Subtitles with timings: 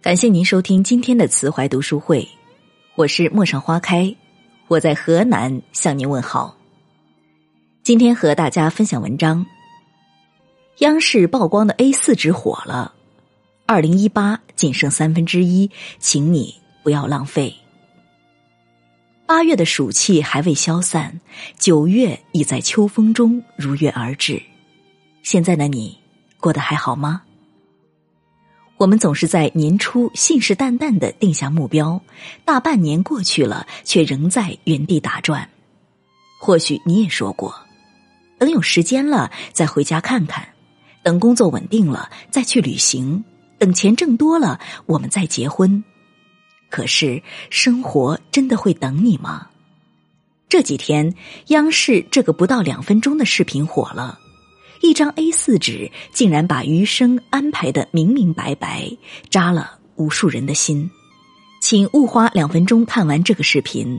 [0.00, 2.26] 感谢您收听今天的慈怀读书会，
[2.94, 4.14] 我是陌上花开，
[4.68, 6.56] 我在河南向您问好。
[7.82, 9.44] 今天和大家分享文章：
[10.78, 12.94] 央视曝光的 A 四纸火了，
[13.66, 15.68] 二零一八仅剩三分之一，
[15.98, 16.54] 请你
[16.84, 17.52] 不要浪费。
[19.26, 21.20] 八月的暑气还未消散，
[21.58, 24.40] 九月已在秋风中如约而至。
[25.24, 25.98] 现在的你
[26.38, 27.22] 过得还好吗？
[28.78, 32.00] 我们总是在年初信誓旦旦的定下目标，
[32.44, 35.50] 大半年过去了，却仍在原地打转。
[36.40, 37.52] 或许你也说过，
[38.38, 40.50] 等有时间了再回家看看，
[41.02, 43.24] 等工作稳定了再去旅行，
[43.58, 45.82] 等钱挣多了我们再结婚。
[46.70, 49.48] 可是生活真的会等你吗？
[50.48, 51.12] 这几天
[51.48, 54.20] 央视这个不到两分钟的视频火了。
[54.80, 58.90] 一张 A 四纸竟然把余生安排的明明白白，
[59.30, 60.90] 扎了无数人的心。
[61.60, 63.98] 请勿花两分钟看完这个视频。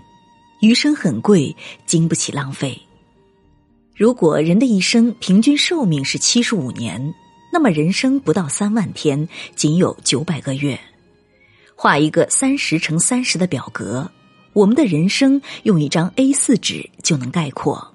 [0.62, 2.78] 余生很贵，经不起浪费。
[3.96, 7.14] 如果人的一生平均寿命是七十五年，
[7.52, 10.80] 那么人生不到三万天，仅有九百个月。
[11.76, 14.12] 画一个三十乘三十的表格，
[14.52, 17.94] 我们的人生用一张 A 四纸就能概括。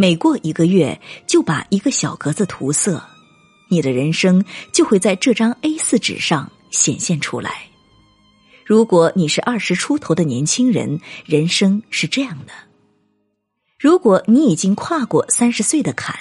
[0.00, 3.02] 每过一个月，就把一个小格子涂色，
[3.68, 7.64] 你的人生就会在这张 A 四纸上显现出来。
[8.64, 12.52] 如果你是二十出头的年轻人，人生是这样的；
[13.76, 16.16] 如果你已经跨过三十岁的坎，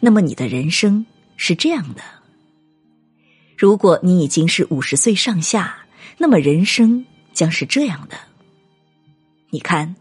[0.00, 2.02] 那么你的人生是这样的；
[3.56, 5.86] 如果你已经是五十岁上下，
[6.18, 8.16] 那么人生将是这样的。
[9.50, 9.94] 你看，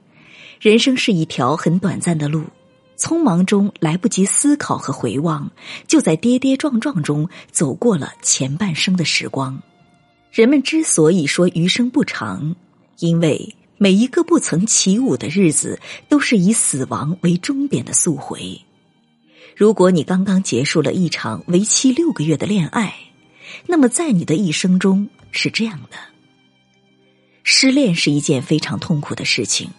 [0.59, 2.43] 人生是一条很短暂的路。
[2.99, 5.49] 匆忙中来不及思考和回望，
[5.87, 9.61] 就在跌跌撞撞中走过了前半生的时光。
[10.31, 12.55] 人们之所以说余生不长，
[12.99, 18.61] 因为每一个不曾起舞的日子，都是以死亡为终点的速回。
[19.55, 22.93] 如果你刚刚结束了一场为期六个月的恋爱，
[23.65, 25.97] 那么在你的一生中是这样的：
[27.43, 29.69] 失恋是一件非常痛苦的事情。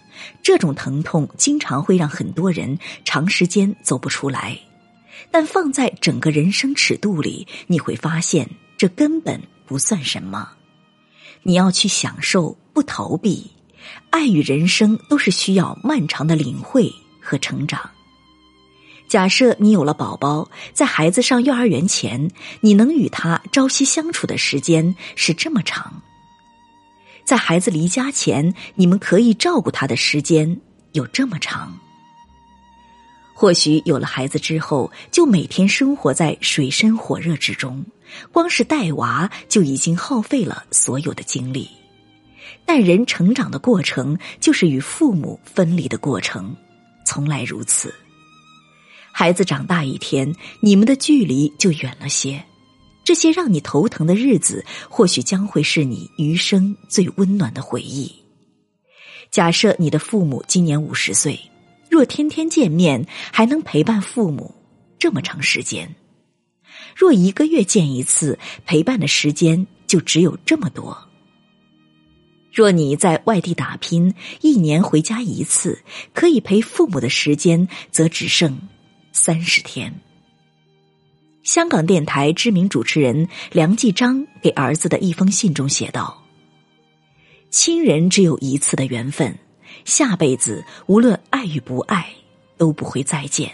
[0.41, 4.59] 这种疼痛经常会让很多人长时间走不出来，
[5.29, 10.51] 但放在整个人生尺度里，你会发现这根本不算什么。
[11.43, 13.51] 你要去享受，不逃避。
[14.11, 17.89] 爱与人生都是需要漫长的领会和成长。
[19.07, 22.29] 假设你有了宝宝，在孩子上幼儿园前，
[22.61, 26.01] 你能与他朝夕相处的时间是这么长。
[27.31, 30.59] 在孩子离家前，你们可以照顾他的时间
[30.91, 31.79] 有这么长。
[33.33, 37.85] 或许有了孩子之后，就每天生活在水深火热之中，
[38.33, 41.69] 光是带娃就已经耗费了所有的精力。
[42.65, 46.53] 但人成长的过程，就是与父母分离的过程，
[47.05, 47.95] 从来如此。
[49.13, 52.43] 孩子长大一天，你们的距离就远了些。
[53.03, 58.11] 这些让你头疼的日子，或许将会是你余生最温暖的回忆。
[59.29, 61.39] 假设你的父母今年五十岁，
[61.89, 64.53] 若天天见面，还能陪伴父母
[64.99, 65.87] 这么长时间；
[66.95, 70.97] 若一个月见一次，陪伴的时间就只有这么多。
[72.53, 75.81] 若你在外地打拼，一年回家一次，
[76.13, 78.59] 可以陪父母的时间则只剩
[79.13, 80.01] 三十天。
[81.43, 86.23] 香港电台知名主持人梁继章给儿子的一封信中写道
[87.49, 89.39] ：“亲人只有一次的缘分，
[89.83, 92.13] 下辈子无论爱与不爱
[92.57, 93.51] 都不会再见。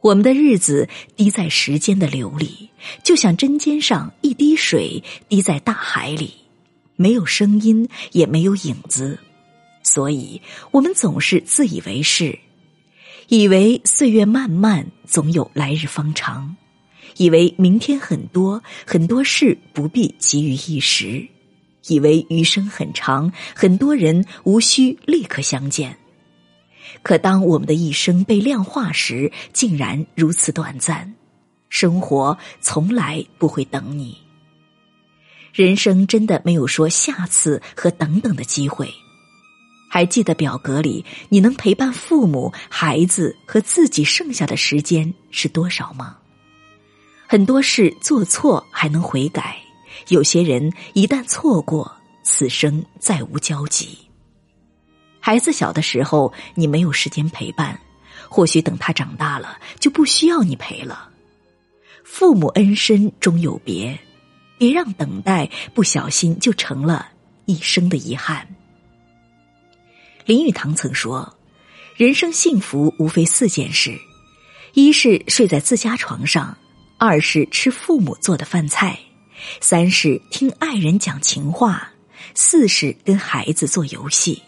[0.00, 2.70] 我们的日子滴在时间的流里，
[3.02, 6.32] 就像针尖上一滴水滴在大海里，
[6.96, 9.18] 没有声音，也没有影子。
[9.82, 12.38] 所以，我们总是自以为是。”
[13.28, 16.54] 以为岁月漫漫，总有来日方长；
[17.16, 21.28] 以为明天很多，很多事不必急于一时；
[21.88, 25.96] 以为余生很长，很多人无需立刻相见。
[27.02, 31.14] 可当我们的一生被量化时，竟然如此短暂。
[31.70, 34.16] 生活从来不会等你，
[35.52, 38.88] 人生真的没有说下次和等等的机会。
[39.94, 46.16] 还记得表格里你能陪伴父母、孩子和自己剩下的时间是多少吗？
[47.28, 49.56] 很多事做错还能悔改，
[50.08, 53.96] 有些人一旦错过，此生再无交集。
[55.20, 57.78] 孩子小的时候你没有时间陪伴，
[58.28, 61.08] 或许等他长大了就不需要你陪了。
[62.02, 63.96] 父母恩深终有别，
[64.58, 67.10] 别让等待不小心就成了
[67.44, 68.44] 一生的遗憾。
[70.24, 71.36] 林语堂曾说
[71.96, 73.98] ：“人生幸福无非四件事，
[74.72, 76.56] 一是睡在自家床上，
[76.96, 78.98] 二是吃父母做的饭菜，
[79.60, 81.92] 三是听爱人讲情话，
[82.34, 84.42] 四是跟孩子做游戏。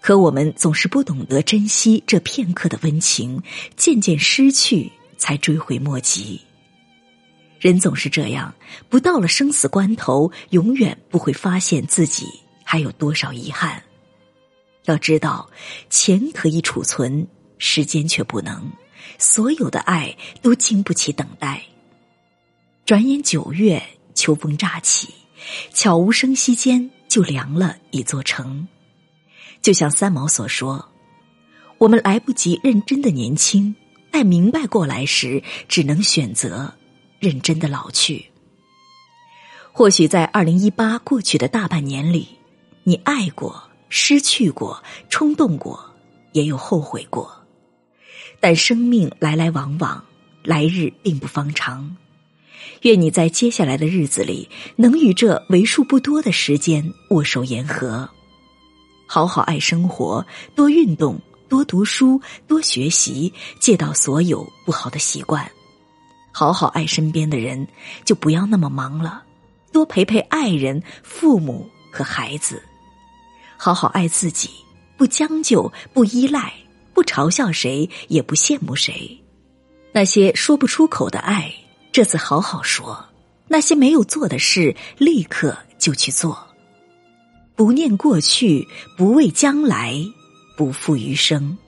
[0.00, 3.42] 可我们总是不懂得珍惜这片刻的温情，
[3.74, 6.40] 渐渐失去，才追悔莫及。
[7.58, 8.54] 人总是这样，
[8.88, 12.28] 不到了生死关头，永远不会发现自己
[12.62, 13.82] 还有多少遗憾。”
[14.88, 15.48] 要知道，
[15.90, 17.26] 钱可以储存，
[17.58, 18.70] 时间却不能。
[19.18, 21.62] 所有的爱都经不起等待。
[22.84, 23.82] 转眼九月，
[24.14, 25.08] 秋风乍起，
[25.72, 28.66] 悄无声息间就凉了一座城。
[29.60, 30.88] 就像三毛所说
[31.78, 33.74] ：“我们来不及认真的年轻，
[34.10, 36.72] 待明白过来时，只能选择
[37.18, 38.24] 认真的老去。”
[39.72, 42.28] 或许在二零一八过去的大半年里，
[42.84, 43.62] 你爱过。
[43.88, 45.78] 失去过，冲动过，
[46.32, 47.30] 也有后悔过，
[48.40, 50.04] 但生命来来往往，
[50.44, 51.96] 来日并不方长。
[52.82, 58.08] 愿你在接下来的日子里，能与这为数不多的时间握手言和，
[59.06, 60.24] 好好爱生活，
[60.54, 65.50] 多运动，多读书，多学习，戒掉所有不好的习惯，
[66.30, 67.66] 好好爱身边的人，
[68.04, 69.24] 就不要那么忙了，
[69.72, 72.62] 多陪陪爱人、父母和孩子。
[73.58, 74.48] 好好爱自己，
[74.96, 76.54] 不将就，不依赖，
[76.94, 79.20] 不嘲笑谁，也不羡慕谁。
[79.92, 81.52] 那些说不出口的爱，
[81.92, 82.96] 这次好好说；
[83.48, 86.46] 那些没有做的事，立刻就去做。
[87.56, 88.66] 不念过去，
[88.96, 89.94] 不畏将来，
[90.56, 91.58] 不负余生。